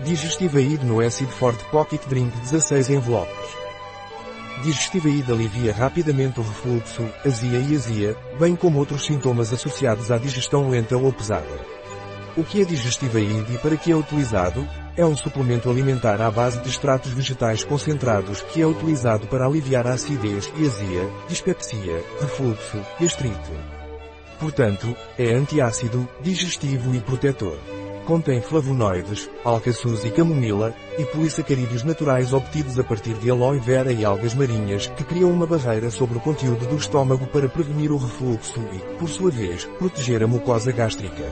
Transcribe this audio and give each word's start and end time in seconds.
Digestivaid 0.00 0.84
no 0.84 1.00
Acid 1.00 1.28
Forte 1.28 1.64
Pocket 1.66 2.04
Drink 2.08 2.36
16 2.40 2.90
envelopes. 2.90 3.56
Digestivaid 4.62 5.30
alivia 5.30 5.72
rapidamente 5.72 6.40
o 6.40 6.42
refluxo, 6.42 7.08
azia 7.24 7.58
e 7.60 7.76
azia, 7.76 8.16
bem 8.38 8.56
como 8.56 8.80
outros 8.80 9.06
sintomas 9.06 9.52
associados 9.52 10.10
à 10.10 10.18
digestão 10.18 10.68
lenta 10.68 10.96
ou 10.96 11.12
pesada. 11.12 11.46
O 12.36 12.42
que 12.42 12.60
é 12.60 12.64
Digestivaid 12.64 13.54
e 13.54 13.58
para 13.58 13.76
que 13.76 13.92
é 13.92 13.96
utilizado? 13.96 14.66
É 14.96 15.06
um 15.06 15.16
suplemento 15.16 15.70
alimentar 15.70 16.20
à 16.20 16.30
base 16.30 16.60
de 16.60 16.68
extratos 16.68 17.12
vegetais 17.12 17.62
concentrados 17.62 18.42
que 18.42 18.60
é 18.60 18.66
utilizado 18.66 19.28
para 19.28 19.46
aliviar 19.46 19.86
a 19.86 19.92
acidez 19.92 20.52
e 20.56 20.66
azia, 20.66 21.08
dispepsia, 21.28 22.02
refluxo, 22.20 22.78
gastrite. 23.00 23.52
Portanto, 24.40 24.96
é 25.16 25.32
antiácido, 25.32 26.08
digestivo 26.20 26.94
e 26.94 27.00
protetor. 27.00 27.73
Contém 28.06 28.42
flavonoides, 28.42 29.30
alcaçuz 29.42 30.04
e 30.04 30.10
camomila, 30.10 30.74
e 30.98 31.04
polissacarídeos 31.06 31.82
naturais 31.84 32.34
obtidos 32.34 32.78
a 32.78 32.84
partir 32.84 33.14
de 33.14 33.30
aloe 33.30 33.58
vera 33.58 33.92
e 33.92 34.04
algas 34.04 34.34
marinhas 34.34 34.88
que 34.88 35.02
criam 35.04 35.30
uma 35.30 35.46
barreira 35.46 35.90
sobre 35.90 36.18
o 36.18 36.20
conteúdo 36.20 36.66
do 36.66 36.76
estômago 36.76 37.26
para 37.26 37.48
prevenir 37.48 37.90
o 37.90 37.96
refluxo 37.96 38.60
e, 38.74 38.98
por 38.98 39.08
sua 39.08 39.30
vez, 39.30 39.64
proteger 39.78 40.22
a 40.22 40.26
mucosa 40.26 40.70
gástrica. 40.70 41.24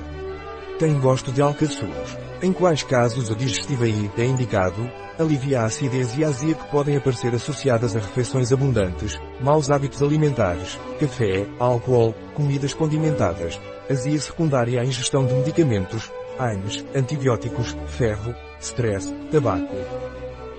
Tem 0.78 0.98
gosto 0.98 1.30
de 1.30 1.42
alcaçuz. 1.42 2.16
Em 2.42 2.52
quais 2.54 2.82
casos 2.82 3.28
o 3.30 3.36
digestivaí 3.36 4.10
é 4.16 4.24
indicado? 4.24 4.90
Alivia 5.18 5.60
a 5.60 5.64
acidez 5.66 6.16
e 6.16 6.24
a 6.24 6.28
azia 6.28 6.54
que 6.54 6.70
podem 6.70 6.96
aparecer 6.96 7.34
associadas 7.34 7.94
a 7.94 8.00
refeições 8.00 8.50
abundantes, 8.50 9.20
maus 9.42 9.70
hábitos 9.70 10.02
alimentares, 10.02 10.80
café, 10.98 11.46
álcool, 11.58 12.14
comidas 12.34 12.72
condimentadas, 12.72 13.60
azia 13.90 14.18
secundária 14.18 14.80
à 14.80 14.84
ingestão 14.84 15.26
de 15.26 15.34
medicamentos, 15.34 16.10
AINES, 16.38 16.84
antibióticos, 16.94 17.76
ferro, 17.86 18.34
stress, 18.60 19.12
tabaco. 19.30 19.74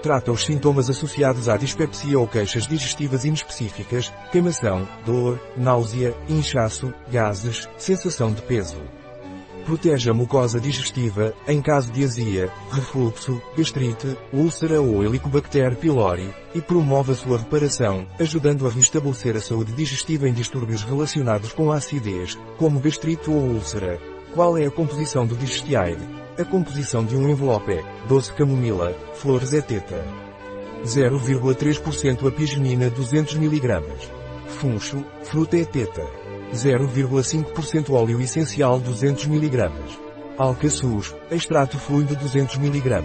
Trata 0.01 0.33
os 0.33 0.43
sintomas 0.43 0.89
associados 0.89 1.47
à 1.47 1.55
dispepsia 1.55 2.19
ou 2.19 2.27
queixas 2.27 2.67
digestivas 2.67 3.23
inespecíficas, 3.23 4.11
queimação, 4.33 4.85
dor, 5.05 5.39
náusea, 5.55 6.13
inchaço, 6.27 6.93
gases, 7.09 7.69
sensação 7.77 8.33
de 8.33 8.41
peso. 8.41 8.81
Protege 9.65 10.09
a 10.09 10.13
mucosa 10.13 10.59
digestiva, 10.59 11.33
em 11.47 11.61
caso 11.61 11.89
de 11.89 12.03
azia, 12.03 12.51
refluxo, 12.69 13.41
gastrite, 13.55 14.17
úlcera 14.33 14.81
ou 14.81 15.05
Helicobacter 15.05 15.77
pylori, 15.77 16.35
e 16.53 16.59
promove 16.59 17.13
a 17.13 17.15
sua 17.15 17.37
reparação, 17.37 18.05
ajudando 18.19 18.67
a 18.67 18.69
restabelecer 18.69 19.37
a 19.37 19.39
saúde 19.39 19.71
digestiva 19.71 20.27
em 20.27 20.33
distúrbios 20.33 20.83
relacionados 20.83 21.53
com 21.53 21.71
a 21.71 21.77
acidez, 21.77 22.37
como 22.57 22.81
gastrite 22.81 23.29
ou 23.29 23.37
úlcera. 23.37 24.12
Qual 24.33 24.57
é 24.57 24.65
a 24.65 24.71
composição 24.71 25.27
do 25.27 25.35
digestiaide? 25.35 26.01
A 26.39 26.43
composição 26.43 27.05
de 27.05 27.15
um 27.15 27.29
envelope 27.29 27.71
é 27.71 27.83
doce 28.07 28.33
camomila, 28.33 28.91
flores 29.13 29.53
eteta. 29.53 30.03
0,3% 30.83 32.27
apigenina 32.27 32.89
200 32.89 33.35
mg. 33.35 33.83
Funcho, 34.47 35.05
fruta 35.21 35.55
eteta. 35.55 36.03
0,5% 36.51 37.91
óleo 37.91 38.19
essencial 38.19 38.79
200 38.79 39.25
mg. 39.25 39.71
Alcaçuz, 40.35 41.13
extrato 41.29 41.77
fluido 41.77 42.15
200 42.15 42.55
mg. 42.55 43.03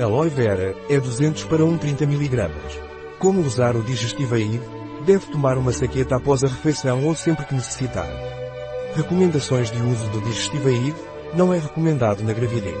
Aloe 0.00 0.28
vera, 0.28 0.76
é 0.88 1.00
200 1.00 1.42
para 1.44 1.64
130 1.64 2.04
mg. 2.04 2.50
Como 3.18 3.40
usar 3.40 3.74
o 3.74 3.82
Digestivaid? 3.82 4.60
Deve 5.04 5.26
tomar 5.26 5.58
uma 5.58 5.72
saqueta 5.72 6.14
após 6.14 6.44
a 6.44 6.46
refeição 6.46 7.04
ou 7.04 7.16
sempre 7.16 7.46
que 7.46 7.54
necessitar. 7.54 8.08
Recomendações 8.94 9.70
de 9.70 9.80
uso 9.80 10.06
do 10.10 10.20
Digestivaid? 10.20 10.94
Não 11.34 11.52
é 11.52 11.58
recomendado 11.58 12.22
na 12.22 12.34
gravidez. 12.34 12.76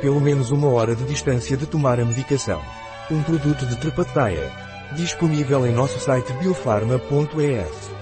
Pelo 0.00 0.20
menos 0.20 0.50
uma 0.50 0.68
hora 0.68 0.96
de 0.96 1.04
distância 1.04 1.56
de 1.56 1.64
tomar 1.64 2.00
a 2.00 2.04
medicação. 2.04 2.60
Um 3.08 3.22
produto 3.22 3.64
de 3.64 3.76
Trepataia. 3.76 4.50
Disponível 4.96 5.64
em 5.64 5.72
nosso 5.72 6.00
site 6.00 6.32
biofarma.es. 6.34 7.93